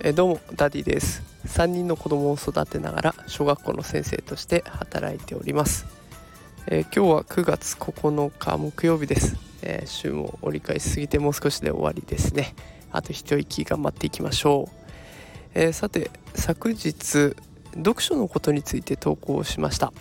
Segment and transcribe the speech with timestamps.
[0.00, 1.28] えどうもダディです。
[1.46, 5.86] 3人の子供を育てながら小学校の先生として働いております、
[6.66, 12.54] えー、今日は9月9日木曜日です、えー、週も折り返しすぎてもう少しで終わりですね。
[12.90, 14.76] あと一息頑張っていきましょう、
[15.54, 17.34] えー、さて昨日
[17.74, 19.92] 読書のことについて投稿しました。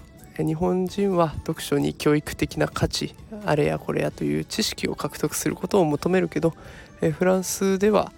[0.43, 3.15] 日本人は読書に教育的な価値
[3.45, 6.53] あれやこれやという知識を獲得することを求めるけど
[7.01, 8.11] えフランスでは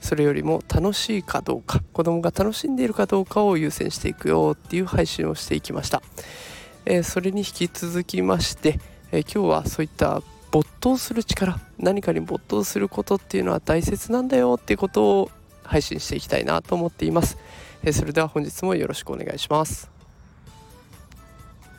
[0.00, 6.02] それよりも楽しいかどうか子供が楽しんでいるかどうかを優先していくよっていう配信をしていきました、
[6.84, 8.78] え、それに引き続きまして、
[9.10, 15.30] え、今日はそういった没頭する力何かに没頭することっていうのは大切なんだよっていうことを
[15.64, 17.36] 配信していきたいなと思っています、
[17.82, 19.97] え、それでは本日もよろしくお願いします。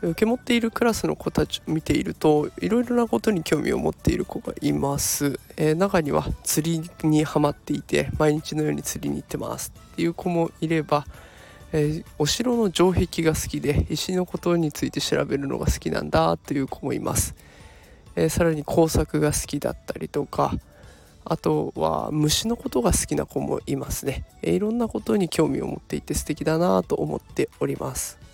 [0.02, 11.06] 受け持っているクラスの子たちを見ているといろいろなことに興味を持っている子がいます、えー、中には釣りにはまっていて毎日のように釣りに行ってますっていう子もいれば、
[11.73, 17.36] えー、お城の城壁が好きで石のことについて調べるのが好きなんだという子もいます、
[18.16, 20.53] えー、さらに工作が好きだったりとか
[21.25, 28.28] あとは虫のことが好きな子もいますね、えいろんなことに興味を持っていて素敵だなと思っております。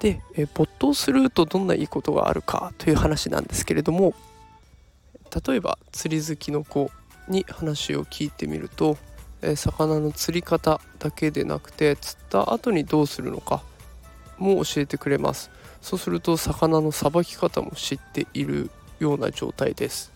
[0.00, 4.14] で、え没頭するとどんないいことがあるかという話なんですけれども
[5.46, 6.90] 例えば釣り好きの子
[7.28, 8.96] に話を聞いてみると、
[9.42, 13.62] え魚の釣り方だけでなくて釣った後にどうするのか
[14.38, 15.50] も教えてくれます。
[15.80, 18.70] そうすると魚のさばき方も知っている
[19.00, 20.12] ような状態です。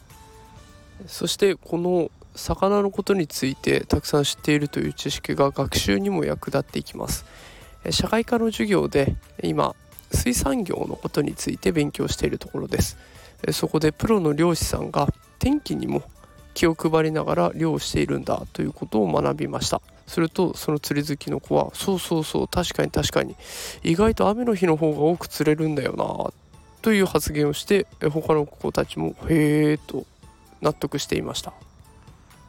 [1.06, 7.24] そしてこの魚のことについてたくさん知っているという知識が学習にも役立っていきます。
[7.90, 9.74] 社会科の授業で今
[10.12, 12.96] 水産業のことについて勉強しているところです。
[13.52, 16.02] そこでプロの漁師さんが天気にも
[16.54, 19.80] 気を配りながら漁をしているんだということを学びました。
[20.06, 23.36] するとその釣り好きの子はそうそうそう確かに確かに
[23.84, 26.32] 意外と雨の日の方が多く釣れるんだよな
[26.80, 30.06] という発言をして他の子たちもへえと
[30.62, 31.53] 納得していました。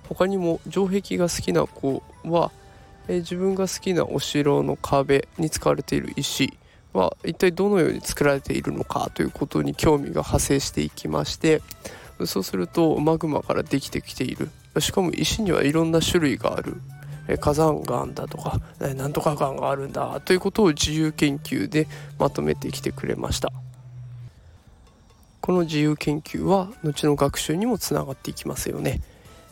[0.08, 2.52] 他にも城壁が好きな子は
[3.09, 6.53] え自分が好きなお城の壁に使われている石
[6.94, 11.62] は一体どのように作られているのかということに興味が派生していきまして
[12.25, 14.50] そうするとマグマからできてきている。
[14.80, 16.75] しかも石にはいろんな種類がある。
[17.40, 21.88] 火山岩だとかなんとか岩があるんだということを自由研究で
[22.18, 23.52] まとめてきてくれました。
[25.40, 29.02] この自由研究は後の学習にもつながっていきますよね。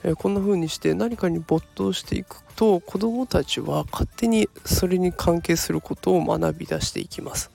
[0.03, 7.51] えこんな風にして何かに没頭していくと子どもたちは勝手にそれに関係することを学び出していきます。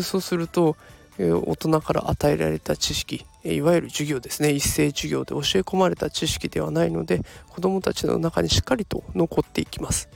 [0.00, 0.76] そうすると、
[1.18, 4.50] え大人から与えられた知識いわゆる授業ですね。
[4.50, 10.08] 一斉授業で教え込まれた知識ではないので子どもたちの中にしっかりと残っていきます。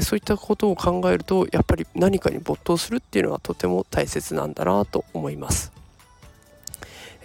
[0.00, 5.72] そういったことを考えるとやっぱり何かに没頭するっていうのはとても大切なんだなと思います。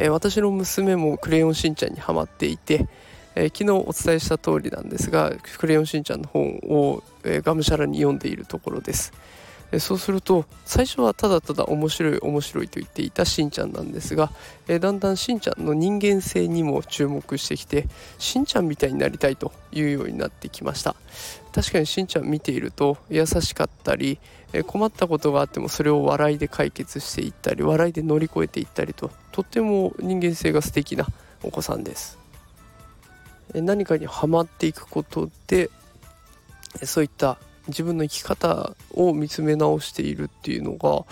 [0.10, 2.88] 私の娘もクレヨンしんちゃんにはまっていて
[3.36, 9.14] えー、昨日お伝えした通りなんですが「クレヨンしんちゃん」の本を、えー、がむしゃらに読んでいるところです、
[9.72, 14.32] え、そうすると最初はただただ面白い面白いと言っていたしんちゃんなんですが、
[14.68, 17.88] えだんだんしんちゃんの人間性にも注目してきて
[18.20, 20.96] しんちゃんみたいになりたいというようになってきました。
[21.54, 24.20] 確かにしんちゃん見ていると優しかったり
[24.54, 31.08] え困ったことがあってもそれを笑いで解決していったり笑いで乗り越えていったりととっても人間性が素敵な
[31.44, 32.23] お子さんです。
[33.62, 35.70] 何かにはまっていくことで
[36.84, 37.38] そういった
[37.68, 41.06] 自分の生き方を見つめ直しているっていうのが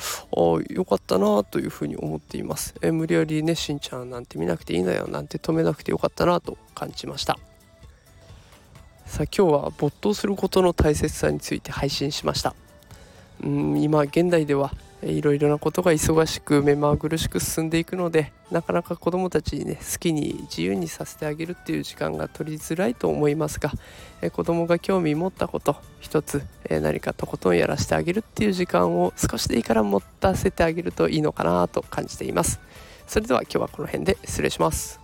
[0.70, 2.76] 良かったなというふうに思っています。
[2.82, 7.40] え無理やりねしんちゃんなんて見なくていいんだよなんて止めなくてよかったなと感じました。
[9.06, 12.54] さあ今日は没頭することの大切さについて配信しました。
[13.44, 14.74] うん今現代では
[15.04, 23.72] いろいろなことが忙しく目まぐるしく進んでいくのでなかなか子どもたちにね好きに自由にさせてあげるっていう時間が取りづらいと思いますが、
[24.22, 32.60] え子どもが興味持ったこと一つ、え何かとことんやらせてあげるっていう時間を少しでいいから持たせてあげるといいのかなと感じています。
[33.08, 35.01] それでは今日はこの辺で失礼します。